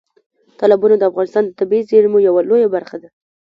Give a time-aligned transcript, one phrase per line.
[0.59, 3.09] تالابونه د افغانستان د طبیعي زیرمو یوه لویه برخه ده.